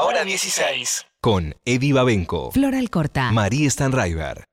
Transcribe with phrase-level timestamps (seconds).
[0.00, 1.08] Ahora 16.
[1.20, 3.32] Con Eddie Babenco, Floral Corta.
[3.32, 4.44] María Stanraiver.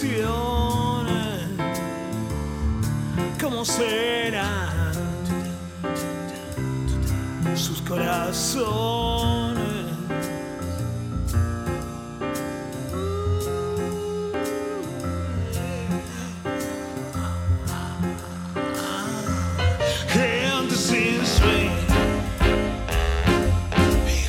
[0.00, 1.48] Direcciones,
[3.40, 4.92] como serán
[7.54, 9.18] sus corazones.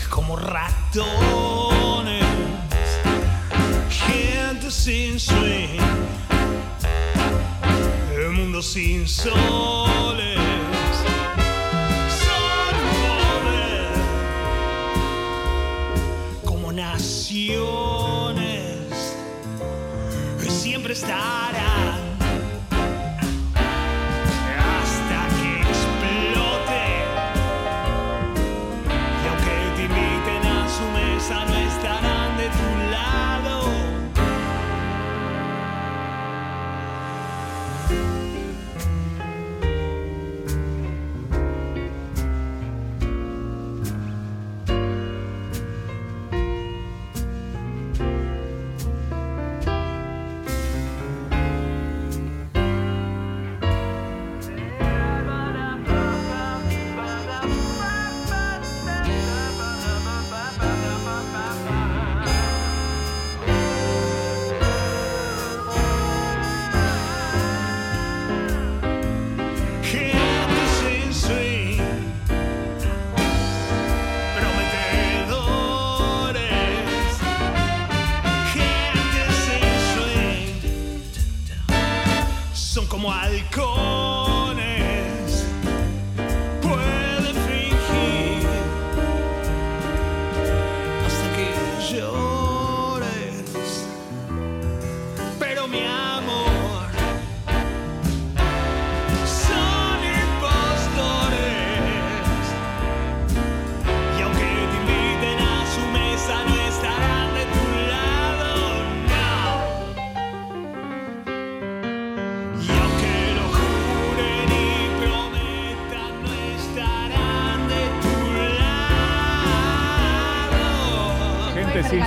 [0.09, 1.48] Como ratones.
[4.89, 5.79] Sin swing,
[8.17, 10.39] el mundo sin soles.
[12.23, 12.75] Son
[16.43, 17.78] como naciones,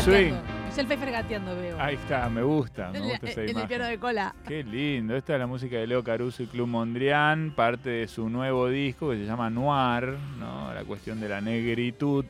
[0.05, 0.35] swing.
[0.69, 1.79] Es el Pfeiffer gateando, veo.
[1.79, 4.35] Ahí está, me gusta, me en, gusta esa en el piano de cola.
[4.49, 5.15] Qué lindo.
[5.15, 9.11] Esta es la música de Leo Caruso y Club Mondrian, parte de su nuevo disco
[9.11, 10.73] que se llama Noir, ¿no?
[10.73, 12.25] la cuestión de la negritud,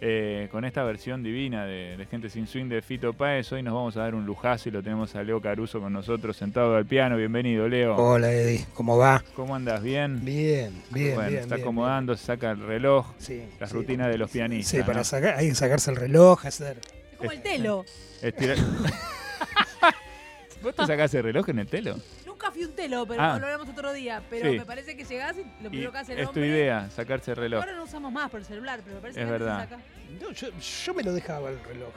[0.00, 3.52] eh, con esta versión divina de, de Gente Sin Swing de Fito Páez.
[3.52, 6.36] Hoy nos vamos a dar un lujazo y lo tenemos a Leo Caruso con nosotros
[6.36, 7.18] sentado al piano.
[7.18, 7.96] Bienvenido, Leo.
[7.96, 9.22] Hola Eddie, ¿cómo va?
[9.36, 9.82] ¿Cómo andas?
[9.82, 10.24] ¿Bien?
[10.24, 11.42] Bien, bien, bueno, bien.
[11.42, 13.20] está bien, acomodando, saca el reloj, bien.
[13.50, 13.76] Sí, las sí.
[13.76, 14.70] rutinas de los pianistas.
[14.70, 15.04] Sí, para ¿no?
[15.04, 16.78] sacar, hay que sacarse el reloj, hacer.
[17.26, 17.84] Como el telo.
[18.22, 18.54] Estira-
[20.62, 21.96] ¿Vos te sacás el reloj en el telo?
[22.24, 23.38] Nunca fui un telo, pero Ah.
[23.38, 24.22] lo hablamos otro día.
[24.30, 24.58] Pero Sí.
[24.58, 26.46] me parece que llegás y lo Y primero que hace el es tu hombre.
[26.48, 27.60] idea, sacarse el reloj.
[27.62, 29.68] Ahora no usamos más por el celular, pero me parece Es que antes se verdad.
[29.68, 29.82] saca.
[30.22, 30.48] No, yo,
[30.86, 31.92] yo me lo dejaba el reloj.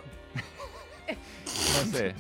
[1.08, 2.14] No sé.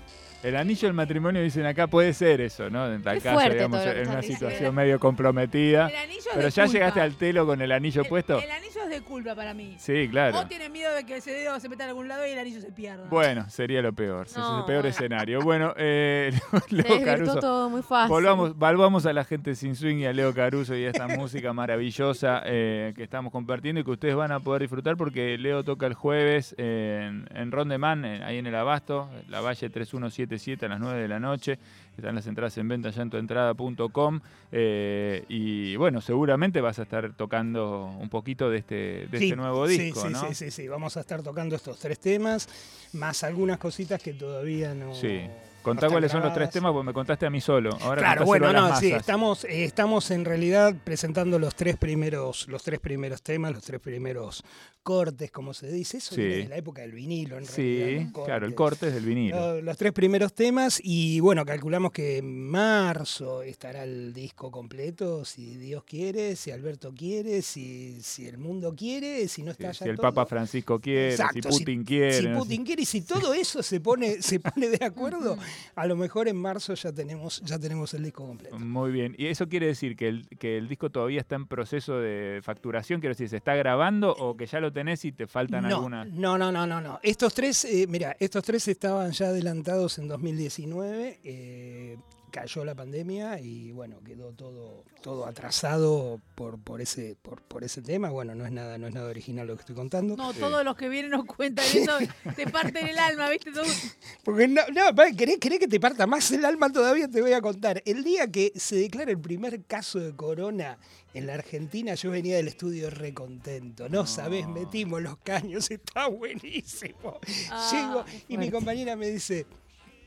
[0.44, 2.94] El anillo del matrimonio dicen acá puede ser eso, ¿no?
[2.94, 4.46] En tal Qué caso, fuerte digamos, todo lo que en estás una diciendo.
[4.50, 5.90] situación medio comprometida.
[5.90, 6.74] El anillo es Pero de ya culpa.
[6.74, 8.40] llegaste al telo con el anillo El- puesto.
[8.40, 9.76] El, anillo es de culpa para mí.
[9.80, 10.40] Sí, claro.
[10.40, 12.62] O tienen miedo de que ese dedo se meta en algún lado y el anillo
[12.62, 13.08] se pierda.
[13.10, 14.26] Bueno, sería lo peor.
[14.28, 14.90] ese es No, el peor bueno.
[14.90, 15.42] escenario.
[15.42, 16.32] Bueno, eh,
[16.70, 17.40] Se Leo desvirtuó Caruso.
[17.40, 18.10] todo muy fácil.
[18.56, 22.42] Volvamos, a la gente sin swing y a Leo Caruso y a esta música maravillosa
[22.46, 25.94] eh, que estamos compartiendo y que ustedes van a poder disfrutar porque Leo toca el
[25.94, 31.08] jueves en, en Rondeman, ahí en el Abasto, la Valle 3177 a las 9 de
[31.08, 31.60] la noche.
[31.98, 34.20] Están las entradas en venta ya en tuentrada.com.
[34.52, 39.36] eh, y bueno, seguramente vas a estar tocando un poquito de este, de Sí, este
[39.36, 40.28] nuevo sí, disco, sí, ¿no?
[40.28, 40.68] sí, sí, sí.
[40.68, 42.48] Vamos a estar tocando estos tres temas,
[42.94, 45.22] más algunas cositas que todavía no, Sí.
[45.62, 47.72] Contá cuáles son los tres temas, porque me contaste a mí solo.
[47.82, 52.64] Ahora Claro, bueno, no, sí, estamos, eh, estamos en realidad presentando los tres primeros, los
[52.64, 54.44] tres primeros temas, los tres primeros
[54.82, 55.98] cortes, como se dice.
[55.98, 56.22] Eso Sí.
[56.22, 58.12] viene de la época del vinilo, en Sí, realidad.
[58.24, 59.56] claro, el corte es del vinilo.
[59.56, 65.26] Lo- Los tres primeros temas y bueno, calculamos que en marzo estará el disco completo,
[65.26, 69.72] si Dios quiere, si Alberto quiere, si, si el mundo quiere, si no Sí, está
[69.74, 70.04] ya si el todo.
[70.04, 72.14] Papa Francisco quiere, Exacto, si Putin quiere.
[72.20, 72.40] Si no sé.
[72.40, 75.38] Putin quiere y si todo eso se pone, se pone de acuerdo,
[75.76, 78.58] a lo mejor en marzo ya tenemos, ya tenemos el disco completo.
[78.60, 79.16] Muy bien.
[79.18, 83.00] ¿Y eso quiere decir que el, que el disco todavía está en proceso de facturación?
[83.00, 86.08] Quiero decir, ¿se está grabando o que ya lo tenés y te faltan No, algunas?
[86.10, 87.00] no, no, no, no, no.
[87.04, 91.20] Estos tres, eh, mira, estos tres estaban ya adelantados en 2019.
[91.24, 91.98] eh,
[92.32, 97.82] cayó la pandemia y bueno, quedó todo, todo atrasado por, por ese, por, por ese
[97.82, 98.10] tema.
[98.10, 100.16] Bueno, no es nada, no es nada original lo que estoy contando.
[100.18, 100.40] No, Sí.
[100.40, 101.94] todos los que vienen nos cuentan eso,
[102.36, 103.52] te parten el alma, ¿viste?
[103.52, 103.64] Todo-
[104.24, 107.08] Porque no, no, ¿querés, querés que te parta más el alma todavía?
[107.08, 107.82] Te voy a contar.
[107.86, 110.78] El día que se declara el primer caso de corona
[111.14, 113.90] en la Argentina, yo venía del estudio recontento.
[113.90, 117.20] No, sabés, metimos los caños, está buenísimo.
[117.50, 119.46] Ah, Llego y mi compañera me dice,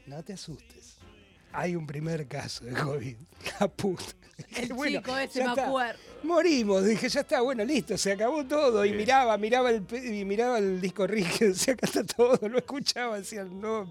[0.07, 0.99] no te asustes.
[1.53, 3.17] Hay un primer caso de COVID.
[3.59, 4.01] Caput.
[4.57, 5.99] El Bueno, chico ese me acuerdo.
[6.23, 8.85] Morimos, dije, ya está, bueno, listo, se acabó todo.
[8.85, 13.19] Y miraba, miraba el, y miraba el disco rígido, decía, acá está todo, lo escuchaba,
[13.19, 13.89] decía, no,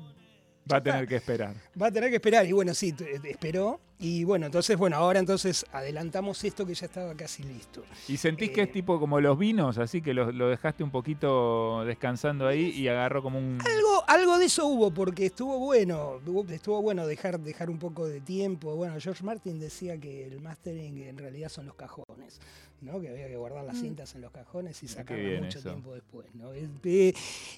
[0.71, 1.53] Va a tener que esperar.
[1.81, 2.45] Va a tener que esperar.
[2.45, 2.93] Y bueno, sí,
[3.23, 3.79] esperó.
[4.01, 7.83] Y bueno, entonces, bueno, ahora entonces adelantamos esto que ya estaba casi listo.
[8.07, 10.91] ¿Y sentís que Eh, es tipo como los vinos, así que lo, lo dejaste un
[10.91, 13.57] poquito descansando ahí y agarró como un...
[13.65, 18.21] Algo, algo de eso hubo, porque estuvo bueno, estuvo bueno dejar, dejar un poco de
[18.21, 18.73] tiempo.
[18.75, 22.39] Bueno, George Martin decía que el mastering en realidad son los cajones,
[22.79, 23.01] ¿no?
[23.01, 23.81] Que había que guardar las Mm.
[23.81, 25.69] cintas en los cajones y sacarlas mucho eso.
[25.71, 26.53] tiempo después, ¿no?
[26.53, 27.13] Eh,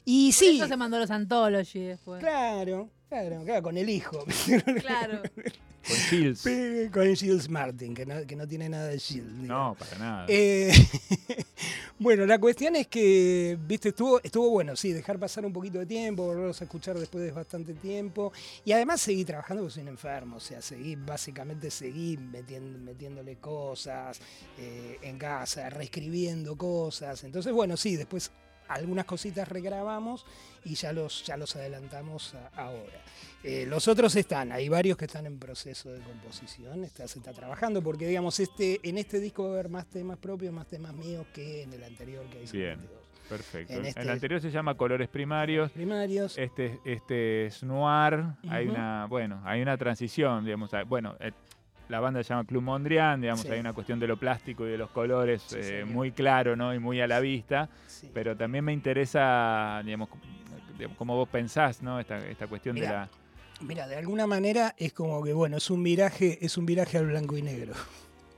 [0.05, 2.19] y Por sí, Eso se mandó los Anthology después.
[2.19, 4.25] claro, claro, claro, con el hijo.
[4.81, 5.21] Claro.
[5.81, 6.43] Con Shields.
[6.93, 9.25] con Gilles Martin, que no, que no tiene nada de Gilles.
[9.25, 10.25] No, para nada.
[10.27, 10.71] Eh,
[11.99, 15.87] bueno, la cuestión es que, viste, estuvo, estuvo bueno, sí, dejar pasar un poquito de
[15.87, 18.31] tiempo, volverlos a escuchar después de bastante tiempo.
[18.63, 23.37] Y además seguí trabajando porque soy un enfermo, o sea, seguí, básicamente seguí metiendo, metiéndole
[23.37, 24.19] cosas
[24.59, 27.23] eh, en casa, reescribiendo cosas.
[27.23, 28.29] Entonces, bueno, sí, después
[28.73, 30.25] algunas cositas regrabamos
[30.65, 33.01] y ya los, ya los adelantamos a- ahora.
[33.43, 37.33] Eh, los otros están, hay varios que están en proceso de composición, está, se está
[37.33, 40.93] trabajando, porque digamos, este, en este disco va a haber más temas propios, más temas
[40.93, 42.75] míos que en el anterior que hay Bien.
[42.79, 43.01] 52.
[43.29, 43.73] Perfecto.
[43.73, 45.71] en El este- anterior se llama Colores Primarios.
[45.71, 46.37] Primarios.
[46.37, 48.25] Este, este es noir.
[48.49, 50.69] Hay una, bueno, hay una transición, digamos.
[50.87, 51.31] Bueno, eh,
[51.91, 53.49] la banda se llama Club Mondrian, digamos, Sí.
[53.51, 56.73] hay una cuestión de lo plástico y de los colores Sí, eh, muy claro, ¿no?
[56.73, 57.69] Y muy a la vista.
[58.13, 60.09] Pero también me interesa, digamos,
[60.97, 61.99] cómo vos pensás, ¿no?
[61.99, 63.09] Esta, esta cuestión de la.
[63.59, 67.05] Mira, de alguna manera es como que, bueno, es un viraje, es un viraje al
[67.05, 67.73] blanco y negro.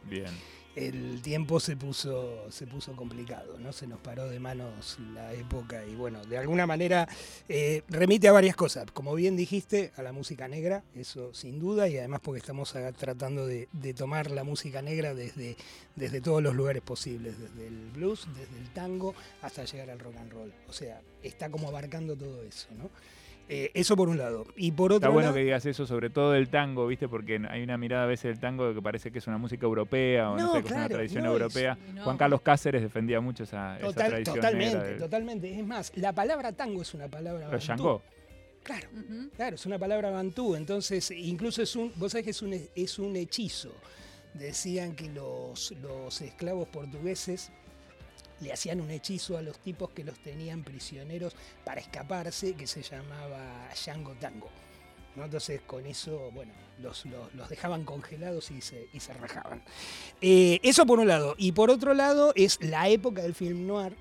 [0.10, 0.26] Bien.
[0.76, 3.72] El tiempo se puso, se puso complicado, ¿no?
[3.74, 7.08] Se nos paró de manos la época y bueno, de alguna manera
[7.48, 8.90] eh, remite a varias cosas.
[8.92, 13.46] Como bien dijiste, a la música negra, eso sin duda, y además porque estamos tratando
[13.46, 15.56] de, de tomar la música negra desde,
[15.96, 20.18] desde todos los lugares posibles, desde el blues, desde el tango, hasta llegar al rock
[20.18, 20.54] and roll.
[20.68, 22.90] O sea, está como abarcando todo eso, ¿no?
[23.56, 24.46] Eh, eso por un lado.
[24.56, 27.08] Y por otro Está bueno lado, que digas eso, sobre todo del tango, ¿viste?
[27.08, 30.32] Porque hay una mirada a veces del tango que parece que es una música europea
[30.32, 31.78] o no, No, sé, que es una tradición no, europea.
[31.94, 32.04] no.
[32.04, 35.60] Juan Carlos Cáceres defendía mucho esa, esa total- tradición totalmente, del- totalmente.
[35.60, 37.48] Es más, la palabra tango es una palabra...
[37.48, 37.66] Bantú.
[37.68, 38.02] Yangó.
[38.64, 38.88] Claro.
[39.36, 42.98] Claro, es una palabra bantú, entonces incluso es un, vos sabés que es un, es
[42.98, 43.72] un hechizo.
[44.34, 47.52] Decían que los, los esclavos portugueses
[48.44, 51.34] le hacían un hechizo a los tipos que los tenían prisioneros
[51.64, 54.50] para escaparse, que se llamaba Yango Tango.
[55.16, 55.26] ¿no?
[55.26, 59.64] Entonces con eso, bueno, los, los- los dejaban congelados y se, y se rajaban.
[60.22, 61.36] Eh, eso por un lado.
[61.38, 63.96] Y por otro lado es la época del film noir,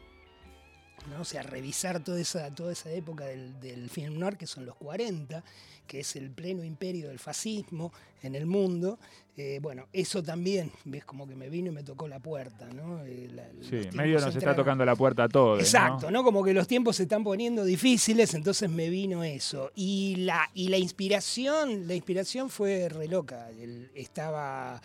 [1.11, 1.21] ¿no?
[1.21, 4.77] O sea, revisar toda esa, toda esa época del, del film noir, que son los
[4.77, 5.43] 40,
[5.87, 7.93] que es el pleno imperio del fascismo
[8.23, 8.99] en el mundo.
[9.37, 13.03] Eh, bueno, eso también, ves, como que me vino y me tocó la puerta, ¿no?
[13.05, 15.59] Eh, la- Sí, medio nos está tocando la puerta a todos.
[15.61, 16.19] Exacto, ¿no?
[16.19, 16.25] ¿no?
[16.25, 19.73] Como que los tiempos se están poniendo difíciles, entonces me vino eso.
[19.75, 23.49] Y la, y la inspiración, la inspiración fue re loca.
[23.51, 24.81] El- estaba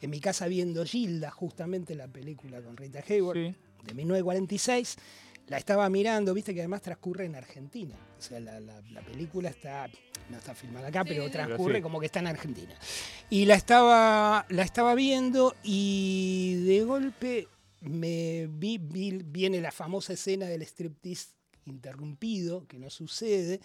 [0.00, 3.54] en mi casa viendo Gilda, justamente la película con Rita Hayworth Sí.
[3.84, 4.96] de 1946.
[5.48, 7.94] La estaba mirando, viste que además transcurre en Argentina.
[8.18, 9.88] O sea, la, la- la película está,
[10.30, 11.82] no está filmada acá, pero transcurre sí.
[11.82, 12.74] como que está en Argentina.
[13.28, 17.48] Y la estaba, la estaba viendo y de golpe
[17.80, 21.30] me vi, vi- viene la famosa escena del striptease
[21.66, 23.60] interrumpido, que no sucede.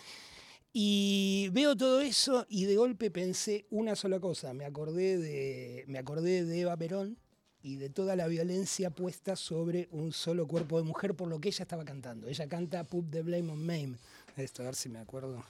[0.74, 4.54] Y veo todo eso y de golpe pensé una sola cosa.
[4.54, 7.18] Me acordé de, me acordé de Eva Perón
[7.62, 11.50] y de toda la violencia puesta sobre un solo cuerpo de mujer por lo que
[11.50, 12.28] ella estaba cantando.
[12.28, 13.96] Ella canta Put the Blame on Mame.
[14.36, 15.44] Esto, a ver si me acuerdo.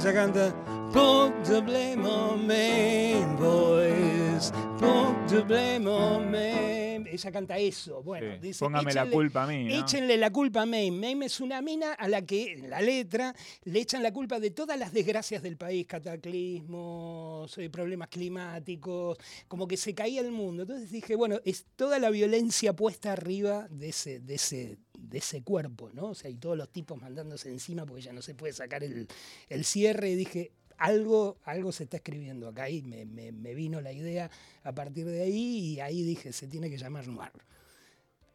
[0.00, 0.54] Ella canta
[0.92, 4.50] Put the blame on me, boys.
[4.78, 6.96] Put the blame on me.
[7.12, 8.02] Ella canta eso.
[8.02, 9.64] Bueno, Sí, dice, Póngame la "Échenle- culpa a mí.
[9.64, 9.74] ¿no?
[9.74, 10.90] Échenle la culpa a Mame.
[10.90, 14.50] Mame es una mina a la que en la letra le echan la culpa de
[14.50, 20.62] todas las desgracias del país, cataclismos, eh, problemas climáticos, como que se caía el mundo.
[20.62, 24.76] Entonces dije, bueno, es toda la violencia puesta arriba de ese, de ese,
[25.08, 26.06] de ese cuerpo, ¿no?
[26.10, 29.08] O sea, y todos los tipos mandándose encima porque ya no se puede sacar el,
[29.48, 30.14] el cierre.
[30.16, 34.30] Dije, algo, algo se está escribiendo acá y me, me- me vino la idea
[34.64, 37.32] a partir de ahí y ahí dije, se tiene que llamar Noir.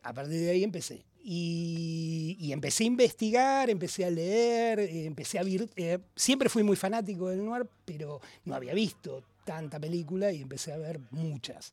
[0.03, 1.03] A partir de ahí empecé.
[1.23, 6.61] Y, y empecé a investigar, empecé a leer, eh, empecé a vir- eh, siempre fui
[6.61, 11.71] muy fanático del noir, pero no había visto tanta película y empecé a ver muchas.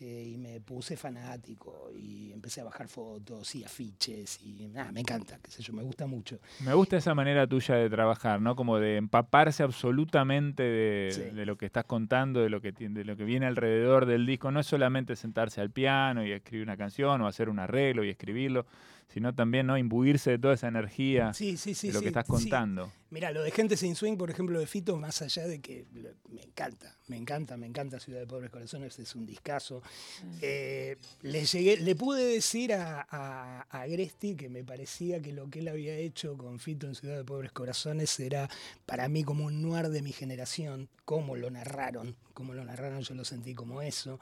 [0.00, 5.00] Eh, y me puse fanático y empecé a bajar fotos y afiches y nada, me
[5.00, 6.40] encanta, qué sé yo, me gusta mucho.
[6.64, 8.56] Me gusta esa manera tuya de trabajar, ¿no?
[8.56, 11.22] Como de empaparse absolutamente de, Sí.
[11.34, 14.50] de lo que estás contando, de lo que de lo que viene alrededor del disco.
[14.50, 18.10] No es solamente sentarse al piano y escribir una canción o hacer un arreglo y
[18.10, 18.66] escribirlo,
[19.08, 21.88] sino también no imbuirse de toda esa energía Sí, sí, sí.
[21.88, 22.32] de lo sí, que estás sí.
[22.32, 22.92] contando.
[23.10, 25.86] Mira, lo de Gente Sin Swing, por ejemplo, de Fito, más allá de que
[26.30, 29.82] me encanta, me encanta, me encanta Ciudad de Pobres Corazones, es un discazo.
[30.42, 35.48] Eh, le, llegué, le pude decir a, a, a Agresti que me parecía que lo
[35.48, 38.50] que él había hecho con Fito en Ciudad de Pobres Corazones era
[38.84, 43.14] para mí como un noir de mi generación, como lo narraron, como lo narraron yo
[43.14, 44.18] lo sentí como eso.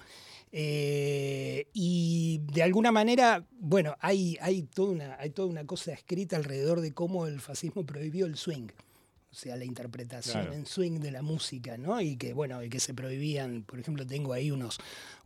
[0.54, 6.36] Eh, y de alguna manera, bueno, hay, hay, toda una, hay toda una cosa escrita
[6.36, 8.68] alrededor de cómo el fascismo prohibió el swing.
[9.30, 10.52] O sea, la interpretación Claro.
[10.52, 12.02] en swing de la música, ¿no?
[12.02, 14.78] Y que, bueno, y que se prohibían, por ejemplo, tengo ahí unos,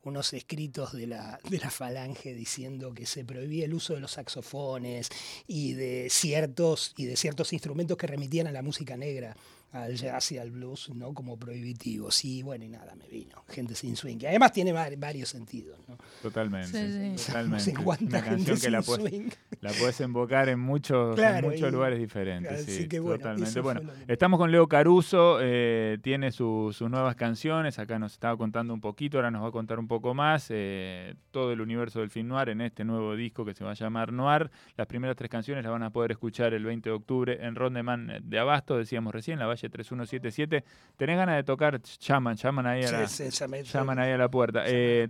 [0.04, 4.12] unos escritos de la, de la falange diciendo que se prohibía el uso de los
[4.12, 5.08] saxofones
[5.48, 9.36] y de ciertos, y de ciertos instrumentos que remitían a la música negra,
[9.82, 11.12] al jazz y al blues, ¿no?
[11.14, 12.24] Como prohibitivos.
[12.24, 13.42] Y bueno, y nada, me vino.
[13.48, 15.96] Gente sin swing, que además tiene var- varios sentidos, ¿no?
[16.22, 16.68] Totalmente.
[16.68, 17.08] Sí, sí.
[17.10, 17.64] No Totalmente.
[17.64, 19.28] sé cuánta Una gente canción que la sin puedes, swing.
[19.60, 22.52] la puedes invocar en muchos, en Claro, muchos y- lugares diferentes.
[22.52, 23.60] así sí, que bueno, totalmente.
[23.60, 28.72] Bueno, estamos con Leo Caruso, eh, tiene su- sus nuevas canciones, acá nos estaba contando
[28.74, 32.10] un poquito, ahora nos va a contar un poco más, eh, todo el universo del
[32.10, 34.50] film noir en este nuevo disco que se va a llamar Noir.
[34.76, 38.20] Las primeras tres canciones las van a poder escuchar el 20 de octubre en Rondeman
[38.22, 40.64] de Abasto, decíamos recién, la Valle 3177.
[40.96, 41.80] ¿Tenés ganas de tocar?
[41.80, 43.06] Llaman, llaman ahí a la...
[43.08, 44.62] Sí, sí, llamé- Llaman ahí a la puerta.
[44.66, 45.08] Eh,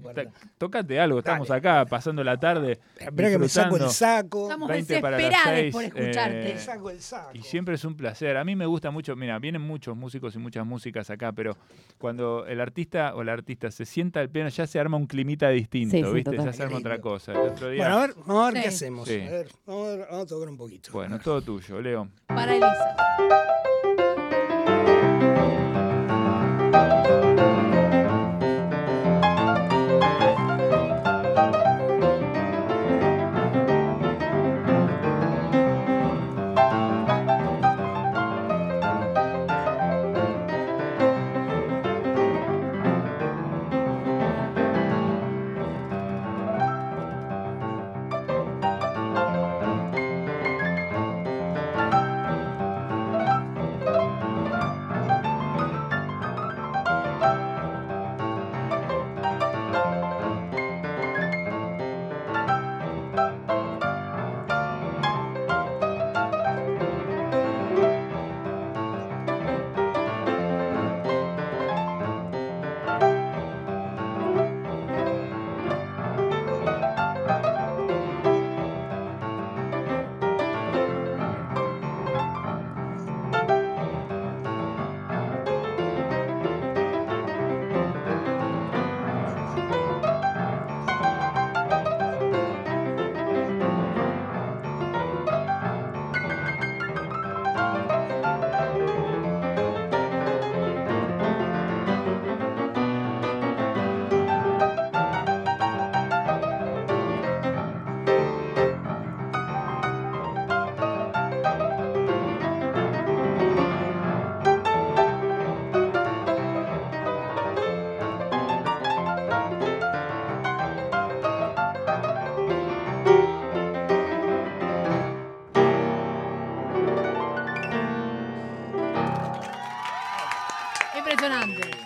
[0.58, 1.58] tocate algo, estamos Dale.
[1.58, 2.78] acá pasando la tarde.
[2.98, 4.42] Espera que me saco el saco.
[4.44, 6.50] Estamos 20 para las desesperados seis, por escucharte.
[6.50, 7.30] eh, Me saco el saco.
[7.34, 8.36] Y siempre es un placer.
[8.36, 11.56] A mí me gusta mucho, mira, vienen muchos músicos y muchas músicas acá, pero
[11.98, 15.48] cuando el artista o la artista se sienta al piano ya se arma un climita
[15.50, 16.36] distinto, Sí, sí, ¿viste?
[16.36, 17.32] Ya se arma otra cosa.
[17.32, 19.08] El otro día, Bueno, a ver, vamos a ver qué hacemos.
[19.08, 19.20] Sí.
[19.20, 20.90] A ver, vamos a, ver, vamos a tocar un poquito.
[20.92, 22.08] bueno, todo tuyo, Leo.
[22.26, 22.96] Para Elisa.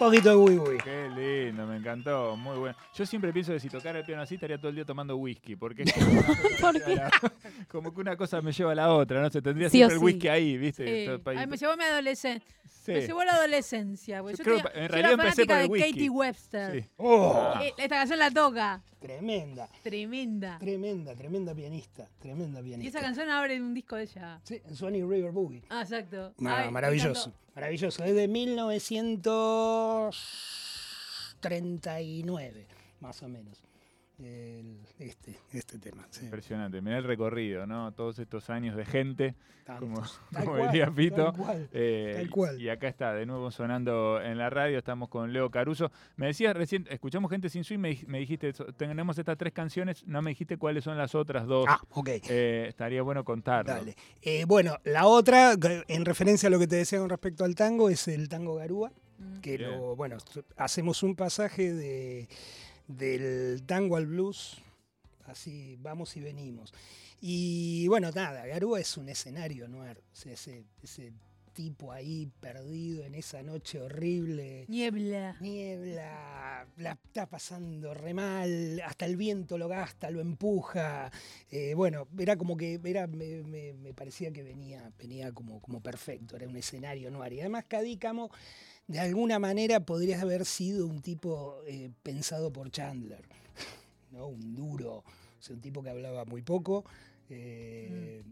[0.00, 0.78] Poquito de Wii Wii.
[0.78, 2.75] Qué lindo, me encantó, muy bueno.
[2.95, 5.54] Yo siempre pienso que si tocara el piano así estaría todo el día tomando whisky,
[5.57, 6.23] porque es como,
[6.61, 7.11] ¿Por la-
[7.70, 9.30] como que una cosa me lleva a la otra, ¿no?
[9.30, 10.04] Se tendría Sí siempre el sí.
[10.04, 11.06] whisky ahí, ¿viste?
[11.06, 11.22] Sí.
[11.36, 12.46] Ay, me llevó a mi adolescencia.
[12.64, 12.92] Sí.
[12.92, 14.18] Me llevó a la adolescencia.
[14.18, 15.90] Yo Yo, creo tenía- que en yo realidad era empecé por el de whisky.
[15.92, 16.82] Katie Webster.
[16.82, 16.88] Sí.
[16.96, 18.82] Oh, Eh, esta canción la toca.
[18.98, 20.58] tremenda, Tremenda.
[20.58, 22.98] tremenda, tremenda pianista, tremenda Y pianista.
[22.98, 24.40] esa canción abre un disco de ella.
[24.44, 25.62] Sí, en Sony River Boogie.
[25.68, 26.32] Ah, exacto.
[26.38, 28.02] Ay, me maravilloso, maravilloso.
[28.04, 28.28] Es de
[31.40, 32.66] 1939,
[33.00, 33.62] más o menos.
[34.20, 36.06] El- este, este tema.
[36.10, 36.24] sí.
[36.26, 37.92] Impresionante, mirá el recorrido, ¿no?
[37.92, 39.34] Todos estos años de gente,
[39.64, 40.20] Tantos.
[40.30, 41.24] como, como cual, diría Fito.
[41.32, 41.68] tal cual.
[41.72, 42.60] Eh, Tal cual.
[42.60, 45.90] Y acá está, de nuevo sonando en la radio, estamos con Leo Caruso.
[46.16, 50.20] Me decías recién, escuchamos Gente Sin Swing, me, me dijiste, tenemos estas tres canciones, no
[50.22, 51.64] me dijiste cuáles son las otras dos.
[51.68, 52.08] Ah, ok.
[52.28, 53.72] Eh, estaría bueno contarlo.
[53.72, 53.96] Dale.
[54.22, 55.54] Eh, bueno, la otra,
[55.88, 58.90] en referencia a lo que te decía con respecto al tango, es el tango Garúa,
[59.18, 59.40] Mm.
[59.40, 59.70] que Bien.
[59.72, 60.16] lo, bueno,
[60.56, 62.26] hacemos un pasaje de,
[62.97, 64.59] del tango al blues,
[65.26, 66.73] así vamos y venimos.
[67.20, 71.12] Y bueno, nada, Garúa es un escenario noir, ese, ese
[71.52, 74.64] tipo ahí perdido en esa noche horrible.
[74.68, 75.37] Niebla.
[75.40, 81.11] Niebla, la está pasando re mal, hasta el viento lo gasta, lo empuja.
[81.50, 85.82] eh, bueno, era como que era, me, me- me parecía que venía, venía como, como
[85.82, 87.35] perfecto, era un escenario noir.
[87.35, 88.30] Y además Cadícamo,
[88.87, 93.25] de alguna manera, podría haber sido un tipo eh, pensado por Chandler,
[94.10, 94.26] ¿no?
[94.26, 95.04] Un duro, o
[95.42, 96.84] sea, un tipo que hablaba muy poco.
[97.28, 98.22] eh,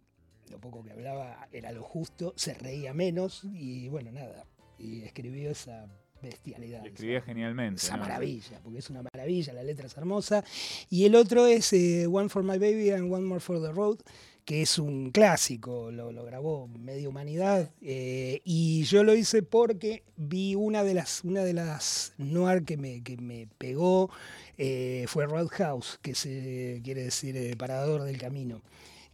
[0.50, 4.46] Lo poco que hablaba era lo justo, se reía menos y bueno, nada.
[4.78, 5.86] Y escribió esa
[6.22, 6.84] bestialidad.
[6.84, 7.80] Y escribía genialmente.
[7.80, 8.02] Esa ¿no?
[8.02, 10.44] maravilla, porque es una maravilla, la letra es hermosa.
[10.90, 13.98] Y el otro es eh, One for My Baby and One More for the Road,
[14.44, 17.70] que es un clásico, lo, lo grabó Media Humanidad.
[17.82, 22.76] eh, y yo lo hice porque vi una de las, una de las noir que
[22.76, 24.10] me, que me pegó,
[24.56, 28.62] eh, fue Roadhouse, que se quiere decir Parador del Camino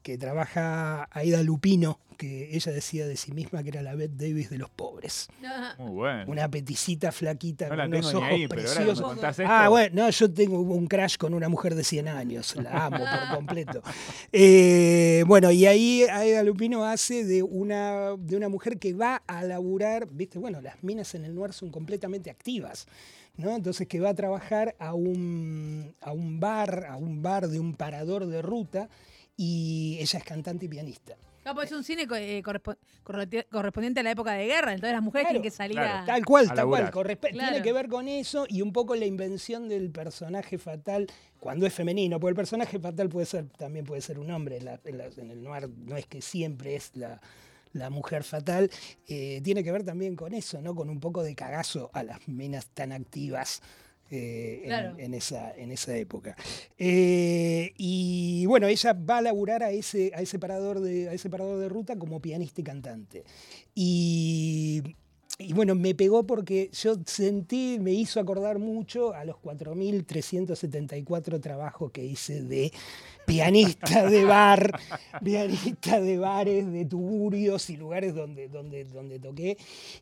[0.05, 4.51] que trabaja Aida Lupino, que ella decía de sí misma que era la Bette Davis
[4.51, 5.29] de los pobres.
[5.43, 6.31] Ah, Muy bueno.
[6.31, 9.39] Una peticita flaquita no la con unos tengo ni ojos ahí, preciosos.
[9.47, 12.99] Ah, bueno, no, yo tengo un crash con una mujer de 100 años, la amo
[12.99, 13.83] por completo.
[14.31, 19.43] Eh, bueno, y ahí Aida Lupino hace de una, de una mujer que va a
[19.43, 22.87] laburar, viste, bueno, las minas en el noir son completamente activas.
[23.39, 23.57] ¿no?
[23.57, 27.75] Entonces que va a trabajar a un, a un bar, a un bar de un
[27.75, 28.91] parador de ruta,
[29.37, 31.17] y ella es cantante y pianista.
[31.45, 35.25] No, pues es un cine eh, correspondiente a la época de guerra, entonces las mujeres
[35.27, 36.03] Claro, tienen que salir claro.
[36.03, 36.07] a...
[36.07, 36.91] Tal cual, a tal cual.
[36.91, 37.51] correspe- Claro.
[37.51, 41.07] Tiene que ver con eso y un poco la invención del personaje fatal
[41.39, 44.57] cuando es femenino, porque el personaje fatal puede ser, también puede ser un hombre.
[44.57, 47.21] En, la- en la- en el noir no es que siempre es la,
[47.73, 48.71] la mujer fatal.
[49.07, 50.75] eh, tiene que ver también con eso, ¿no?
[50.75, 53.61] Con un poco de cagazo a las minas tan activas.
[54.15, 54.95] Eh, en- Claro.
[54.99, 56.37] en, esa, en esa época.
[56.79, 61.29] Eh, y bueno, ella va a laburar a ese, a ese, parador, de, a ese
[61.31, 63.25] parador de ruta como pianista y cantante.
[63.75, 64.83] Y
[65.37, 69.35] y bueno, me pegó porque yo sentí, me hizo acordar mucho a los
[70.29, 72.73] 4.374 trabajos que hice de
[73.27, 74.79] pianista de bar,
[75.25, 79.57] pianista de bares, de tuburios y lugares donde, donde, donde toqué.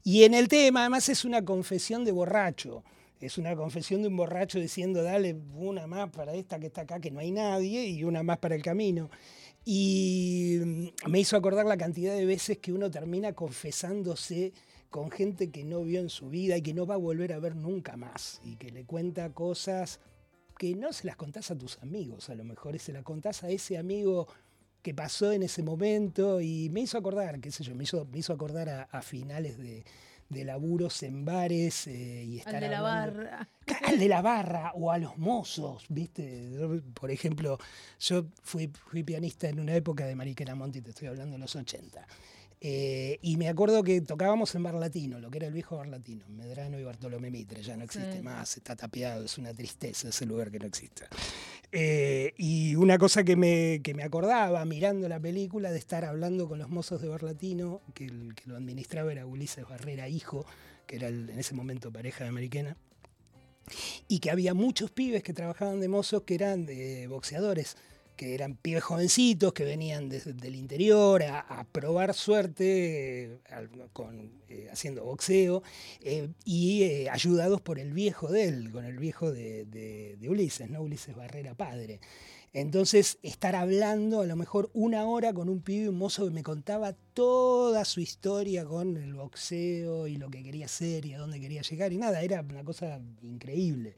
[0.04, 2.84] Y en el tema, además, es una confesión de borracho.
[3.22, 6.98] Es una confesión de un borracho diciendo, dale una más para esta que está acá,
[6.98, 9.10] que no hay nadie, y una más para el camino.
[9.64, 14.52] Y mm, me hizo acordar la cantidad de veces que uno termina confesándose
[14.90, 17.38] con gente que no vio en su vida y que no va a volver a
[17.38, 18.40] ver nunca más.
[18.44, 20.00] Y que le cuenta cosas
[20.58, 23.50] que no se las contás a tus amigos, a lo mejor se las contás a
[23.50, 24.26] ese amigo
[24.82, 28.18] que pasó en ese momento y me hizo acordar, qué sé yo, me hizo, me
[28.18, 29.84] hizo acordar a, a finales de,
[30.32, 33.48] de laburos en bares eh, y estar al de la hablando- barra.
[33.86, 36.50] al de la barra o a los mozos, ¿viste?
[36.52, 37.58] Yo, Por ejemplo,
[38.00, 41.54] yo fui, fui pianista en una época de Mariquera Monti, te estoy hablando de los
[41.54, 42.06] 80.
[42.64, 45.88] Eh, y me acuerdo que tocábamos en Bar Latino, lo que era el viejo Bar
[45.88, 48.22] Latino, Medrano y Bartolomé Mitre, ya no existe Sí.
[48.22, 51.08] más, está tapiado, es una tristeza ese lugar que no exista.
[51.74, 56.46] Eh, y una cosa que me, que me acordaba mirando la película de estar hablando
[56.46, 60.44] con los mozos de Bar Latino, que el que lo administraba era Ulises Barrera, hijo,
[60.86, 62.76] que era en ese momento pareja de Mariquena
[64.08, 67.76] y que había muchos pibes que trabajaban de mozos que eran de boxeadores,
[68.16, 73.38] que eran pibes jovencitos que venían desde del interior a, probar suerte eh,
[73.92, 75.62] con, eh, haciendo boxeo
[76.00, 80.68] eh, y ayudados por el viejo de él, con el viejo de, de- de Ulises,
[80.70, 80.82] ¿no?
[80.82, 82.00] Ulises Barrera padre.
[82.54, 86.42] Entonces, estar hablando a lo mejor una hora con un pibe, un mozo que me
[86.42, 91.40] contaba toda su historia con el boxeo y lo que quería hacer y a dónde
[91.40, 93.94] quería llegar y nada, era una cosa increíble.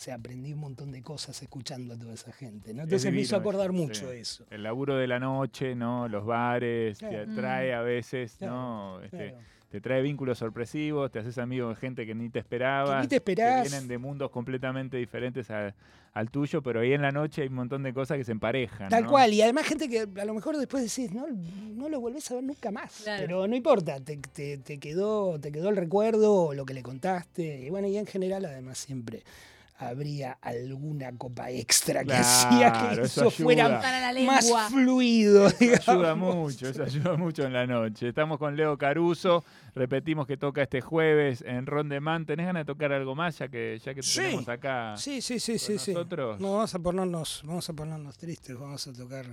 [0.00, 2.72] Sea, aprendí un montón de cosas escuchando a toda esa gente.
[2.72, 2.84] ¿no?
[2.84, 4.18] Entonces me hizo acordar eso, mucho sí.
[4.18, 4.44] eso.
[4.48, 6.06] El laburo de la noche, ¿no?
[6.08, 9.00] Los bares, te atrae a veces, Claro, ¿no?
[9.02, 9.38] Este, Claro.
[9.70, 13.06] Te trae vínculos sorpresivos, te haces amigo de gente que ni te esperabas.
[13.08, 13.64] te esperás.
[13.64, 15.74] Que vienen de mundos completamente diferentes a-
[16.14, 18.88] al tuyo, pero ahí en la noche hay un montón de cosas que se emparejan.
[18.88, 19.10] Tal ¿no?
[19.10, 22.36] cual, y además gente que a lo mejor después decís, no, no lo volvés a
[22.36, 23.02] ver nunca más.
[23.02, 23.20] Claro.
[23.26, 26.82] Pero no importa, te, te- te quedó, te quedó el recuerdo o lo que le
[26.82, 27.60] contaste.
[27.66, 29.22] Y bueno, y en general además siempre
[29.78, 33.80] habría alguna copa extra que hacía que eso, eso fuera ayuda.
[33.80, 34.34] Para la lengua.
[34.34, 35.46] más fluido.
[35.46, 38.08] Eso ayuda mucho, eso ayuda mucho en la noche.
[38.08, 42.26] Estamos con Leo Caruso, repetimos que toca este jueves en Rondeman.
[42.26, 44.20] ¿Tenés ganas de tocar algo más ya que, ya que te Sí.
[44.20, 44.96] tenemos acá?
[44.96, 45.92] Sí, sí, sí, con sí, sí.
[45.94, 46.40] nosotros.
[46.40, 49.26] No, vamos a ponernos, vamos a ponernos tristes, vamos a tocar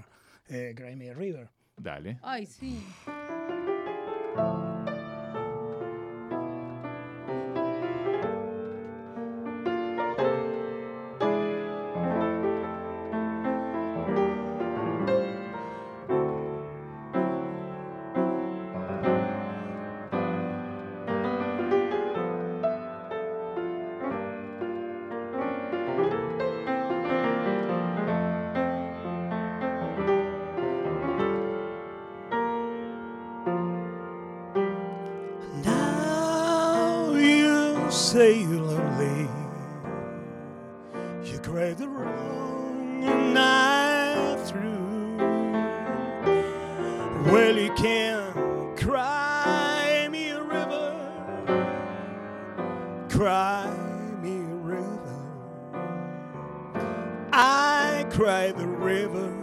[0.48, 1.50] eh, Cry Me a River.
[1.78, 2.20] Dale.
[2.22, 2.82] Ay, sí.
[37.96, 39.30] You say you're lonely.
[41.24, 45.16] You cried the wrong night through.
[47.32, 50.92] Well, you can cry me a river.
[53.10, 53.72] Cry
[54.22, 55.18] me a river.
[57.32, 59.35] I cry the river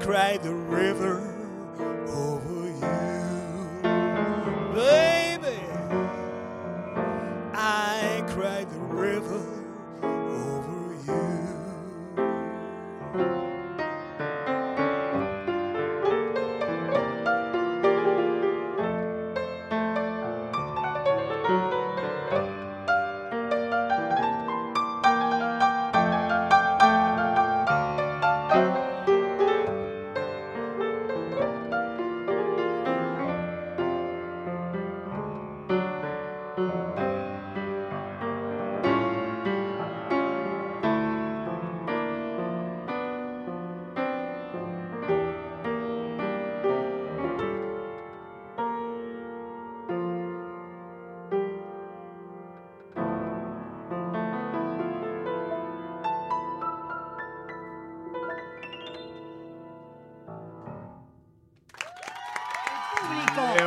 [0.00, 1.39] I cried the river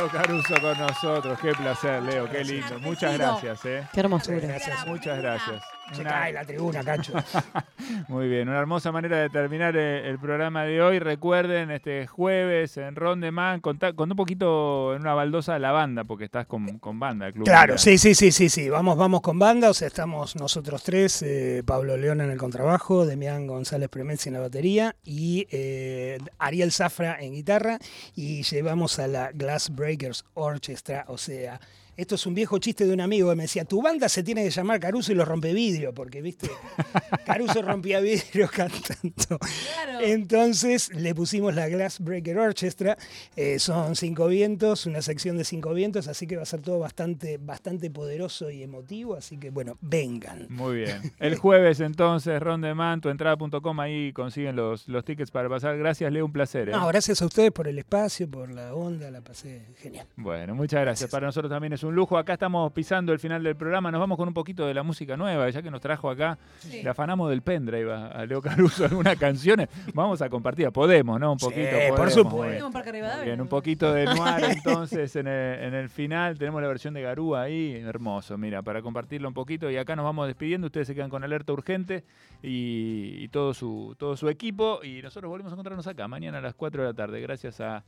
[0.04, 2.78] Leo Caruso con nosotros, qué placer, Leo, qué lindo.
[2.80, 3.88] Muchas gracias, ¿eh?
[3.90, 4.38] Qué hermosura.
[4.38, 4.86] Gracias.
[4.86, 5.62] Muchas gracias.
[5.92, 7.12] Se Una- cae la tribuna, Cacho.
[8.08, 10.98] Muy bien, una hermosa manera de terminar eh, el programa de hoy.
[10.98, 16.24] Recuerden, este jueves en Rondeman, contá, contá un poquito en una baldosa la banda, porque
[16.24, 17.44] estás con, con banda, club.
[17.44, 18.68] Claro, sí, sí, sí, sí, sí.
[18.68, 19.70] Vamos, vamos con banda.
[19.70, 24.34] O sea, estamos nosotros tres, eh, Pablo León en el contrabajo, Demián González Premenzi en
[24.34, 27.78] la batería y eh, Ariel Zafra en guitarra.
[28.14, 31.04] Y llevamos a la Glass Breakers Orchestra.
[31.08, 31.60] O sea,
[31.96, 34.42] esto es un viejo chiste de un amigo que me decía, tu banda se tiene
[34.44, 36.50] que llamar Caruso y los rompevidrio, porque, viste,
[37.26, 39.38] Caruso rompía vidrio cantando.
[39.38, 40.00] Claro.
[40.00, 42.96] Entonces le pusimos la Glass Breaker Orchestra.
[43.36, 46.78] eh, son cinco vientos, una sección de cinco vientos, así que va a ser todo
[46.78, 49.14] bastante, bastante poderoso y emotivo.
[49.14, 50.46] Así que bueno, vengan.
[50.50, 51.12] Muy bien.
[51.18, 55.76] El jueves entonces, Rondeman, tuentrada.com, ahí consiguen los, los tickets para pasar.
[55.78, 56.68] Gracias, Leo, un placer.
[56.70, 56.72] ¿eh?
[56.72, 60.06] No, gracias a ustedes por el espacio, por la onda, la pasé genial.
[60.16, 60.94] Bueno, muchas gracias.
[60.94, 61.10] Gracias.
[61.10, 62.16] Para nosotros también es un lujo.
[62.18, 63.90] Acá estamos pisando el final del programa.
[63.90, 66.38] Nos vamos con un poquito de la música nueva, ya que nos trajo acá.
[66.58, 66.82] Sí.
[66.82, 69.68] Le afanamos del pendrive a, Leo Caruso algunas canciones.
[69.94, 70.70] Vamos a compartir.
[70.72, 71.32] Podemos, ¿no?
[71.32, 71.94] Un Sí, poquito.
[71.96, 72.50] por supuesto.
[72.50, 72.64] bien.
[72.64, 73.24] Un.
[73.24, 76.38] Bien, poquito de noir entonces en el, en el final.
[76.38, 79.70] Tenemos la versión de Garúa ahí, hermoso, mira, para compartirlo un poquito.
[79.70, 80.66] Y acá nos vamos despidiendo.
[80.66, 82.04] Ustedes se quedan con alerta urgente
[82.42, 84.80] y, y todo, su, todo su equipo.
[84.82, 87.20] Y nosotros volvemos a encontrarnos acá mañana a las 4 de la tarde.
[87.20, 87.84] Gracias a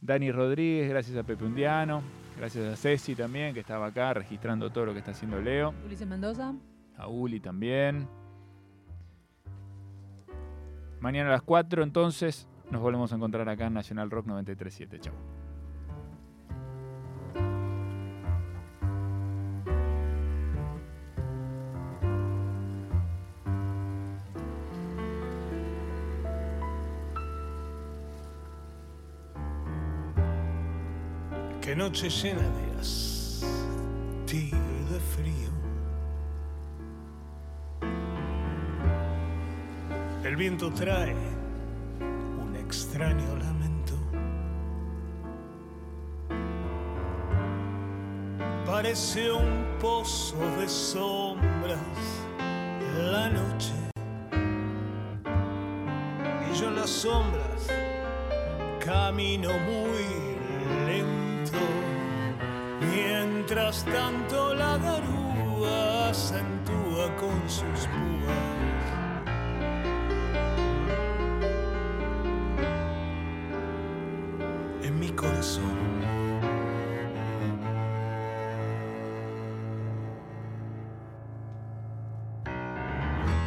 [0.00, 2.02] Dani Rodríguez, gracias a Pepe Undiano,
[2.36, 5.74] gracias a Ceci también, que estaba acá registrando todo lo que está haciendo Leo.
[5.84, 6.54] Ulises Mendoza.
[6.96, 8.08] A Uli también.
[11.00, 15.00] Mañana a las 4 entonces nos volvemos a encontrar acá en Nacional Rock 937.
[15.00, 15.14] Chau.
[31.66, 35.50] Qué noche llena de hastío y de frío.
[40.22, 41.16] El viento trae
[41.98, 43.94] un extraño lamento.
[48.64, 51.80] Parece un pozo de sombras
[52.96, 53.74] la noche.
[56.48, 57.66] Y yo en las sombras
[58.78, 60.35] camino muy.
[62.96, 68.86] Mientras tanto la garúa acentúa con sus púas.
[74.82, 75.76] En mi corazón.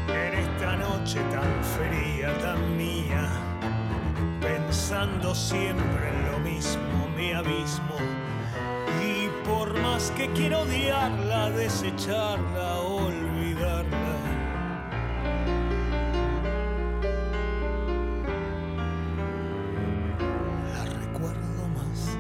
[0.10, 3.28] En esta noche tan fría, tan mía,
[4.42, 8.19] pensando siempre en lo mismo, mi abismo.
[10.36, 14.16] Quiero odiarla, desecharla, olvidarla.
[20.74, 22.18] La recuerdo más.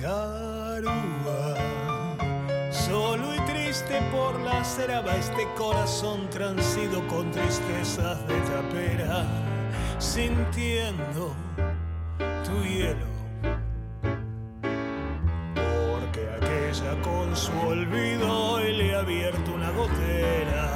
[0.00, 1.54] Garúa,
[2.70, 9.26] solo y triste por la acera va este corazón transido con tristezas de tapera,
[9.98, 11.34] sintiendo
[17.06, 20.66] con su olvido hoy le ha abierto una gotera.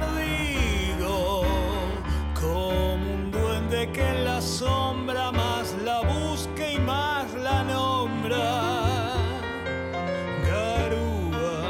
[0.00, 1.14] Perdido
[2.40, 8.46] como un duende que en la sombra más la busca y más la nombra.
[10.50, 11.60] Garúa,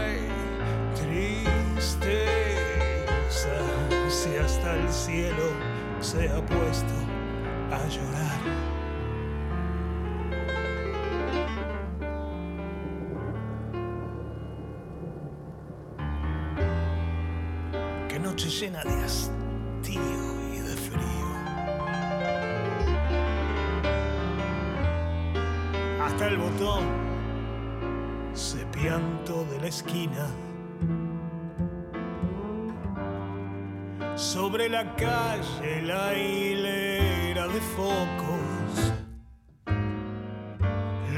[0.00, 0.28] ay,
[4.08, 5.48] si hasta el cielo
[6.00, 6.94] se ha puesto
[7.70, 8.23] a llorar.
[18.64, 20.00] Llena de hastío
[20.54, 21.28] y de frío.
[26.02, 26.84] Hasta el botón
[28.32, 30.30] sepianto de la esquina.
[34.16, 38.94] Sobre la calle la hilera de focos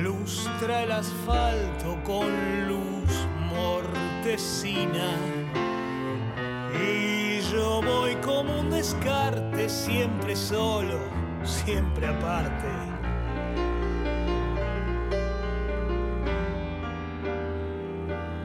[0.03, 2.27] lustra el asfalto con
[2.67, 5.66] luz mortecina.
[8.77, 10.99] Descarte, siempre solo,
[11.45, 12.69] siempre aparte.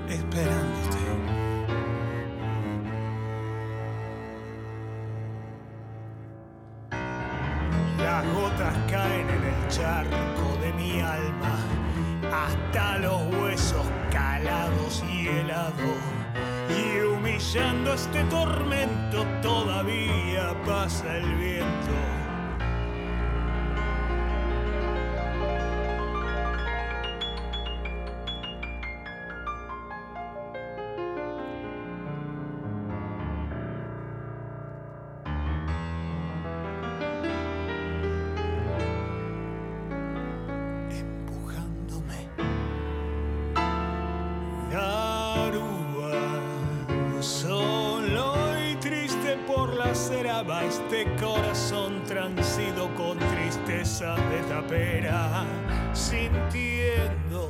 [0.07, 1.01] Esperándote.
[7.97, 11.55] Las gotas caen en el charco de mi alma,
[12.45, 15.91] hasta los huesos calados y helado.
[16.69, 18.50] Y humillando este tormento
[50.43, 55.45] va este corazón transido con tristeza de tapera,
[55.93, 57.49] sintiendo